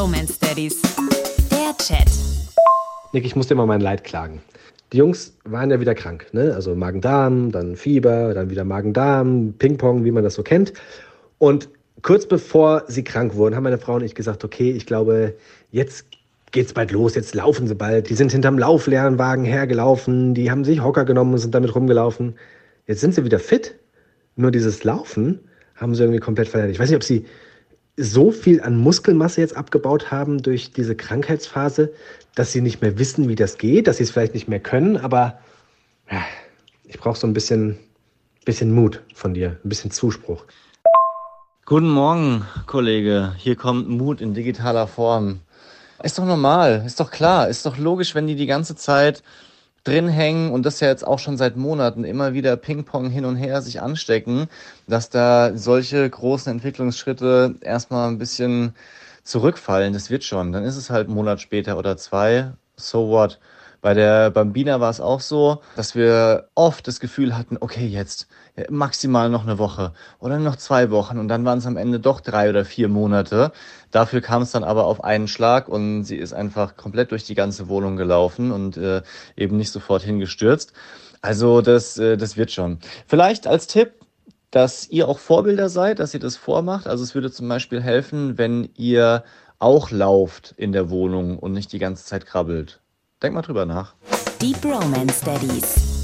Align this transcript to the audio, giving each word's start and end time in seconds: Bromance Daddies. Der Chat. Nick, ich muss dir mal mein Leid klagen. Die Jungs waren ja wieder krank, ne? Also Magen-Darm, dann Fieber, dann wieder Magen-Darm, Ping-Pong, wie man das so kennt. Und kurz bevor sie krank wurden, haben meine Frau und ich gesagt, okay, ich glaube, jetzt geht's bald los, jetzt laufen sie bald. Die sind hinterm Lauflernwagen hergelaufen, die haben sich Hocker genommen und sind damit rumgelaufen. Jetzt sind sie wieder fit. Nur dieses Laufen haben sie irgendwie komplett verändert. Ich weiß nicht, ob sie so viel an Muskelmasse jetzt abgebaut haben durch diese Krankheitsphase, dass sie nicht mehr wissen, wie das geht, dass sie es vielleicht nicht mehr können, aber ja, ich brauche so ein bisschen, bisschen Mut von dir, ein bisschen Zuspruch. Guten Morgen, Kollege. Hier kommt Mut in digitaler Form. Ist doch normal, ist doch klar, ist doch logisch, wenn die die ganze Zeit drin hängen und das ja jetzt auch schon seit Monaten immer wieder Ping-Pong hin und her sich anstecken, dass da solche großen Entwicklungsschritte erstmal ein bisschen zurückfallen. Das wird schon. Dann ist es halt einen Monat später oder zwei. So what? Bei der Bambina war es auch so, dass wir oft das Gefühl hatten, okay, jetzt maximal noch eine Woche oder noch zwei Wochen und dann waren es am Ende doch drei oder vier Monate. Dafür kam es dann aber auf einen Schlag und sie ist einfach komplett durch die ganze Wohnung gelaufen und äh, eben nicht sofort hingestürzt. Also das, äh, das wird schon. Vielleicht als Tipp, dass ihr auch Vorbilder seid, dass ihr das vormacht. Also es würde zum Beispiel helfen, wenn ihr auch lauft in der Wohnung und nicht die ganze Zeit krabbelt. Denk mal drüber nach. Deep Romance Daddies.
Bromance 0.00 0.38
Daddies. 0.40 0.80
Der 1.50 1.76
Chat. 1.76 2.10
Nick, 3.12 3.26
ich 3.26 3.36
muss 3.36 3.48
dir 3.48 3.54
mal 3.54 3.66
mein 3.66 3.82
Leid 3.82 4.02
klagen. 4.02 4.40
Die 4.94 4.96
Jungs 4.96 5.36
waren 5.44 5.70
ja 5.70 5.78
wieder 5.78 5.94
krank, 5.94 6.26
ne? 6.32 6.54
Also 6.54 6.74
Magen-Darm, 6.74 7.52
dann 7.52 7.76
Fieber, 7.76 8.32
dann 8.32 8.48
wieder 8.48 8.64
Magen-Darm, 8.64 9.52
Ping-Pong, 9.58 10.02
wie 10.06 10.10
man 10.10 10.24
das 10.24 10.36
so 10.36 10.42
kennt. 10.42 10.72
Und 11.36 11.68
kurz 12.00 12.24
bevor 12.24 12.84
sie 12.88 13.04
krank 13.04 13.34
wurden, 13.34 13.54
haben 13.54 13.64
meine 13.64 13.76
Frau 13.76 13.96
und 13.96 14.02
ich 14.02 14.14
gesagt, 14.14 14.42
okay, 14.42 14.70
ich 14.70 14.86
glaube, 14.86 15.34
jetzt 15.70 16.06
geht's 16.50 16.72
bald 16.72 16.92
los, 16.92 17.14
jetzt 17.14 17.34
laufen 17.34 17.68
sie 17.68 17.74
bald. 17.74 18.08
Die 18.08 18.14
sind 18.14 18.32
hinterm 18.32 18.58
Lauflernwagen 18.58 19.44
hergelaufen, 19.44 20.32
die 20.32 20.50
haben 20.50 20.64
sich 20.64 20.82
Hocker 20.82 21.04
genommen 21.04 21.34
und 21.34 21.40
sind 21.40 21.54
damit 21.54 21.74
rumgelaufen. 21.74 22.36
Jetzt 22.86 23.02
sind 23.02 23.14
sie 23.14 23.26
wieder 23.26 23.38
fit. 23.38 23.74
Nur 24.34 24.50
dieses 24.50 24.82
Laufen 24.82 25.40
haben 25.76 25.94
sie 25.94 26.04
irgendwie 26.04 26.20
komplett 26.20 26.48
verändert. 26.48 26.72
Ich 26.72 26.80
weiß 26.80 26.88
nicht, 26.88 26.96
ob 26.96 27.04
sie 27.04 27.26
so 28.00 28.30
viel 28.30 28.62
an 28.62 28.76
Muskelmasse 28.76 29.40
jetzt 29.40 29.56
abgebaut 29.56 30.10
haben 30.10 30.42
durch 30.42 30.72
diese 30.72 30.96
Krankheitsphase, 30.96 31.92
dass 32.34 32.52
sie 32.52 32.62
nicht 32.62 32.80
mehr 32.80 32.98
wissen, 32.98 33.28
wie 33.28 33.34
das 33.34 33.58
geht, 33.58 33.86
dass 33.86 33.98
sie 33.98 34.04
es 34.04 34.10
vielleicht 34.10 34.34
nicht 34.34 34.48
mehr 34.48 34.60
können, 34.60 34.96
aber 34.96 35.38
ja, 36.10 36.22
ich 36.84 36.98
brauche 36.98 37.18
so 37.18 37.26
ein 37.26 37.34
bisschen, 37.34 37.78
bisschen 38.44 38.72
Mut 38.72 39.02
von 39.14 39.34
dir, 39.34 39.58
ein 39.62 39.68
bisschen 39.68 39.90
Zuspruch. 39.90 40.44
Guten 41.66 41.90
Morgen, 41.90 42.46
Kollege. 42.66 43.34
Hier 43.36 43.54
kommt 43.54 43.88
Mut 43.88 44.20
in 44.20 44.34
digitaler 44.34 44.86
Form. 44.86 45.40
Ist 46.02 46.18
doch 46.18 46.24
normal, 46.24 46.82
ist 46.86 46.98
doch 46.98 47.10
klar, 47.10 47.48
ist 47.48 47.66
doch 47.66 47.76
logisch, 47.76 48.14
wenn 48.14 48.26
die 48.26 48.34
die 48.34 48.46
ganze 48.46 48.74
Zeit 48.74 49.22
drin 49.84 50.08
hängen 50.08 50.50
und 50.50 50.66
das 50.66 50.80
ja 50.80 50.88
jetzt 50.88 51.06
auch 51.06 51.18
schon 51.18 51.36
seit 51.36 51.56
Monaten 51.56 52.04
immer 52.04 52.34
wieder 52.34 52.56
Ping-Pong 52.56 53.10
hin 53.10 53.24
und 53.24 53.36
her 53.36 53.62
sich 53.62 53.80
anstecken, 53.80 54.48
dass 54.86 55.10
da 55.10 55.56
solche 55.56 56.08
großen 56.08 56.52
Entwicklungsschritte 56.52 57.54
erstmal 57.60 58.08
ein 58.08 58.18
bisschen 58.18 58.74
zurückfallen. 59.24 59.92
Das 59.92 60.10
wird 60.10 60.24
schon. 60.24 60.52
Dann 60.52 60.64
ist 60.64 60.76
es 60.76 60.90
halt 60.90 61.06
einen 61.06 61.16
Monat 61.16 61.40
später 61.40 61.78
oder 61.78 61.96
zwei. 61.96 62.52
So 62.76 63.08
what? 63.08 63.38
Bei 63.80 63.94
der 63.94 64.30
Bambina 64.30 64.80
war 64.80 64.90
es 64.90 65.00
auch 65.00 65.20
so, 65.20 65.62
dass 65.76 65.94
wir 65.94 66.48
oft 66.54 66.86
das 66.86 67.00
Gefühl 67.00 67.36
hatten, 67.36 67.56
okay, 67.60 67.86
jetzt 67.86 68.28
maximal 68.68 69.30
noch 69.30 69.42
eine 69.42 69.58
Woche 69.58 69.92
oder 70.18 70.38
noch 70.38 70.56
zwei 70.56 70.90
Wochen 70.90 71.18
und 71.18 71.28
dann 71.28 71.44
waren 71.44 71.58
es 71.58 71.66
am 71.66 71.76
Ende 71.76 71.98
doch 71.98 72.20
drei 72.20 72.50
oder 72.50 72.64
vier 72.64 72.88
Monate. 72.88 73.52
Dafür 73.90 74.20
kam 74.20 74.42
es 74.42 74.50
dann 74.50 74.64
aber 74.64 74.84
auf 74.84 75.02
einen 75.02 75.28
Schlag 75.28 75.68
und 75.68 76.04
sie 76.04 76.16
ist 76.16 76.32
einfach 76.32 76.76
komplett 76.76 77.10
durch 77.10 77.24
die 77.24 77.34
ganze 77.34 77.68
Wohnung 77.68 77.96
gelaufen 77.96 78.52
und 78.52 78.76
äh, 78.76 79.02
eben 79.36 79.56
nicht 79.56 79.70
sofort 79.70 80.02
hingestürzt. 80.02 80.72
Also 81.22 81.62
das, 81.62 81.96
äh, 81.98 82.16
das 82.16 82.36
wird 82.36 82.50
schon. 82.50 82.78
Vielleicht 83.06 83.46
als 83.46 83.66
Tipp, 83.66 83.92
dass 84.50 84.88
ihr 84.88 85.08
auch 85.08 85.18
Vorbilder 85.18 85.68
seid, 85.68 86.00
dass 86.00 86.12
ihr 86.12 86.20
das 86.20 86.36
vormacht. 86.36 86.86
Also 86.86 87.04
es 87.04 87.14
würde 87.14 87.30
zum 87.30 87.48
Beispiel 87.48 87.80
helfen, 87.80 88.36
wenn 88.36 88.68
ihr 88.76 89.24
auch 89.58 89.90
lauft 89.90 90.54
in 90.56 90.72
der 90.72 90.90
Wohnung 90.90 91.38
und 91.38 91.52
nicht 91.52 91.72
die 91.72 91.78
ganze 91.78 92.04
Zeit 92.04 92.26
krabbelt. 92.26 92.80
Denk 93.22 93.34
mal 93.34 93.42
drüber 93.42 93.66
nach. 93.66 93.94
Deep 94.40 94.64
Romance 94.64 95.20
Daddies. 95.24 95.99